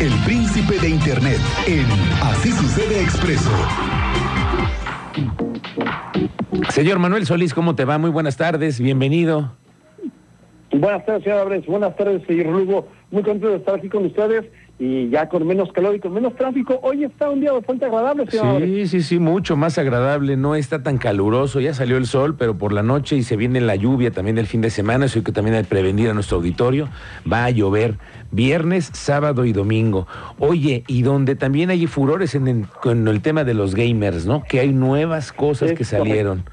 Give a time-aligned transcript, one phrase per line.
[0.00, 1.84] el príncipe de Internet, en
[2.22, 3.50] Así Sucede Expreso.
[6.70, 7.98] Señor Manuel Solís, ¿cómo te va?
[7.98, 9.56] Muy buenas tardes, bienvenido.
[10.70, 11.66] Buenas tardes, señor Abres.
[11.66, 12.86] Buenas tardes, señor Lugo.
[13.10, 14.44] Muy contento de estar aquí con ustedes
[14.78, 16.78] y ya con menos calor y con menos tráfico.
[16.82, 18.62] Hoy está un día bastante agradable, señor.
[18.62, 20.36] Sí, sí, sí, mucho más agradable.
[20.36, 21.60] No está tan caluroso.
[21.60, 24.46] Ya salió el sol, pero por la noche y se viene la lluvia también el
[24.46, 25.06] fin de semana.
[25.06, 26.88] Eso hay que también hay que prevenir a nuestro auditorio.
[27.30, 27.96] Va a llover
[28.30, 30.06] viernes, sábado y domingo.
[30.38, 34.44] Oye, y donde también hay furores en el, con el tema de los gamers, ¿no?
[34.44, 36.44] Que hay nuevas cosas Es que salieron.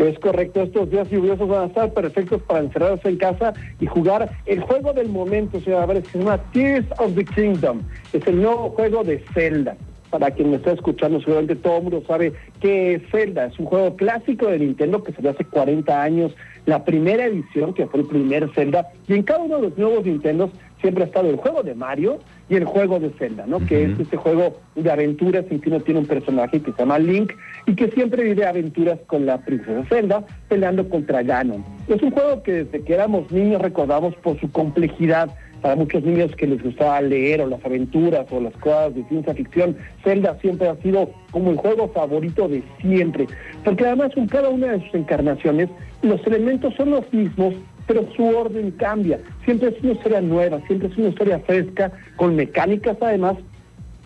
[0.00, 4.30] Es correcto, estos días lluviosos van a estar perfectos para encerrarse en casa y jugar
[4.46, 7.82] el juego del momento, señor Álvarez, que se llama Tears of the Kingdom.
[8.14, 9.76] Es el nuevo juego de Zelda.
[10.08, 12.32] Para quien me está escuchando, seguramente todo el mundo sabe
[12.62, 13.44] que es Zelda.
[13.44, 17.86] Es un juego clásico de Nintendo que salió hace 40 años, la primera edición, que
[17.86, 18.88] fue el primer Zelda.
[19.06, 22.18] Y en cada uno de los nuevos Nintendos siempre ha estado el juego de Mario
[22.48, 23.64] y el juego de Zelda, ¿no?
[23.66, 26.98] Que es este juego de aventuras en que uno tiene un personaje que se llama
[26.98, 27.32] Link
[27.66, 31.64] y que siempre vive aventuras con la princesa Zelda peleando contra Ganon.
[31.88, 35.30] Es un juego que desde que éramos niños recordamos por su complejidad.
[35.60, 39.34] Para muchos niños que les gustaba leer o las aventuras o las cosas de ciencia
[39.34, 43.26] ficción, Zelda siempre ha sido como el juego favorito de siempre.
[43.62, 45.68] Porque además en cada una de sus encarnaciones
[46.00, 47.52] los elementos son los mismos,
[47.90, 49.18] pero su orden cambia.
[49.44, 53.34] Siempre es una historia nueva, siempre es una historia fresca, con mecánicas además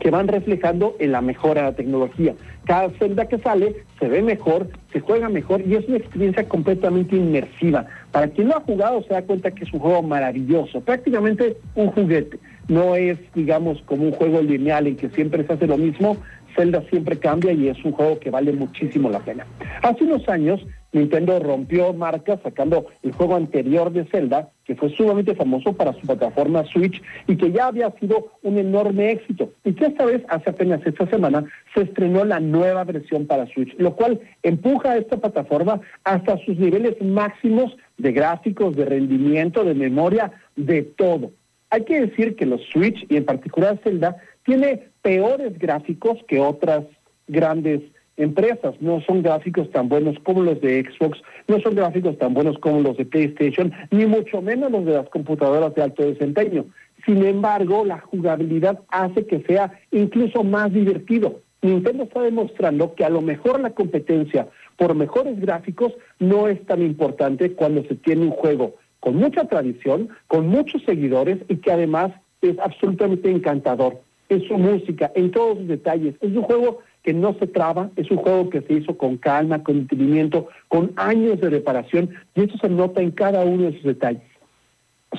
[0.00, 2.34] que van reflejando en la mejora de la tecnología.
[2.64, 7.16] Cada celda que sale se ve mejor, se juega mejor y es una experiencia completamente
[7.16, 7.84] inmersiva.
[8.12, 11.88] Para quien lo ha jugado se da cuenta que es un juego maravilloso, prácticamente un
[11.88, 12.38] juguete.
[12.68, 16.16] No es, digamos, como un juego lineal en que siempre se hace lo mismo.
[16.54, 19.44] Zelda siempre cambia y es un juego que vale muchísimo la pena.
[19.82, 25.34] Hace unos años Nintendo rompió marcas sacando el juego anterior de Zelda, que fue sumamente
[25.34, 29.52] famoso para su plataforma Switch y que ya había sido un enorme éxito.
[29.64, 33.74] Y que esta vez, hace apenas esta semana, se estrenó la nueva versión para Switch,
[33.78, 39.74] lo cual empuja a esta plataforma hasta sus niveles máximos de gráficos, de rendimiento, de
[39.74, 41.30] memoria, de todo.
[41.70, 46.84] Hay que decir que los Switch, y en particular Zelda, tiene peores gráficos que otras
[47.28, 47.82] grandes
[48.16, 48.74] empresas.
[48.80, 52.80] No son gráficos tan buenos como los de Xbox, no son gráficos tan buenos como
[52.80, 56.64] los de PlayStation, ni mucho menos los de las computadoras de alto desempeño.
[57.04, 61.40] Sin embargo, la jugabilidad hace que sea incluso más divertido.
[61.62, 66.82] Nintendo está demostrando que a lo mejor la competencia por mejores gráficos no es tan
[66.82, 72.12] importante cuando se tiene un juego con mucha tradición, con muchos seguidores y que además
[72.42, 76.16] es absolutamente encantador en su música, en todos sus detalles.
[76.20, 79.62] Es un juego que no se traba, es un juego que se hizo con calma,
[79.62, 83.84] con entendimiento, con años de reparación, y eso se nota en cada uno de sus
[83.84, 84.24] detalles.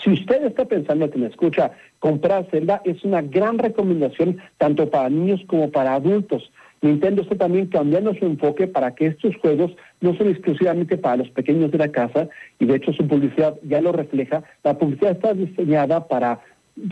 [0.03, 5.09] Si usted está pensando que me escucha comprar Zelda, es una gran recomendación tanto para
[5.09, 6.51] niños como para adultos.
[6.81, 9.71] Nintendo está también cambiando su enfoque para que estos juegos
[10.01, 12.27] no son exclusivamente para los pequeños de la casa,
[12.59, 14.43] y de hecho su publicidad ya lo refleja.
[14.65, 16.41] La publicidad está diseñada para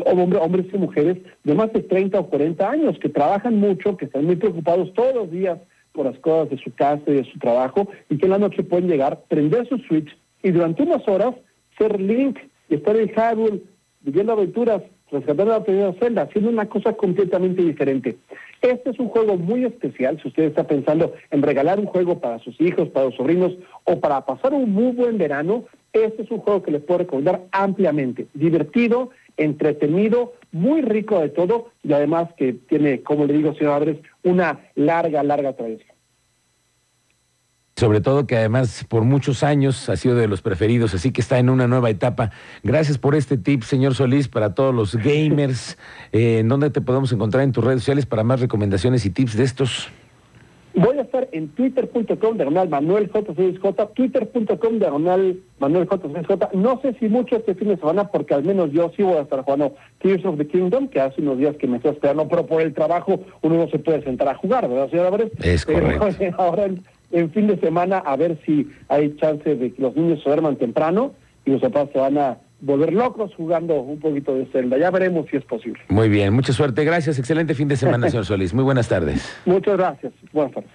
[0.06, 4.06] hombre, hombres y mujeres de más de 30 o 40 años que trabajan mucho, que
[4.06, 5.60] están muy preocupados todos los días
[5.92, 8.64] por las cosas de su casa y de su trabajo y que en la noche
[8.64, 10.10] pueden llegar, prender su Switch
[10.44, 11.36] y durante unas horas
[11.78, 12.38] ser Link
[12.70, 13.62] y estar en Hyrule
[14.02, 18.18] viviendo aventuras, rescatando la primera celda, haciendo una cosa completamente diferente.
[18.62, 22.40] Este es un juego muy especial, si usted está pensando en regalar un juego para
[22.40, 23.54] sus hijos, para los sobrinos
[23.84, 27.44] o para pasar un muy buen verano, este es un juego que les puedo recomendar
[27.52, 33.74] ampliamente, divertido, entretenido, muy rico de todo y además que tiene, como le digo, señor
[33.74, 35.96] Álvarez, una larga, larga tradición.
[37.78, 41.40] Sobre todo que además por muchos años ha sido de los preferidos, así que está
[41.40, 42.32] en una nueva etapa.
[42.64, 45.78] Gracias por este tip, señor Solís, para todos los gamers.
[46.14, 49.36] Eh, ¿En dónde te podemos encontrar en tus redes sociales para más recomendaciones y tips
[49.36, 49.90] de estos?
[50.76, 56.52] Voy a estar en twitter.com diagonal Manuel J6J, twitter.com diagonal Manuel J6J.
[56.54, 59.22] No sé si mucho este fin de semana, porque al menos yo sí voy a
[59.22, 62.46] estar jugando Tears of the Kingdom, que hace unos días que me estoy esperando, pero
[62.46, 65.32] por el trabajo uno no se puede sentar a jugar, ¿verdad, señor Álvarez?
[65.42, 66.08] Es correcto.
[66.18, 69.96] Pero ahora en, en fin de semana, a ver si hay chance de que los
[69.96, 71.14] niños se duerman temprano
[71.46, 74.78] y los papás se van a volver locos jugando un poquito de Zelda.
[74.78, 75.80] Ya veremos si es posible.
[75.90, 76.84] Muy bien, mucha suerte.
[76.84, 77.20] Gracias.
[77.20, 78.54] Excelente fin de semana, señor Solís.
[78.54, 79.38] Muy buenas tardes.
[79.46, 80.14] Muchas gracias.
[80.34, 80.72] Buenas tardes.